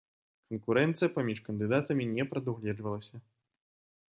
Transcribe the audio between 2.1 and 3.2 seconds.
не прадугледжвалася.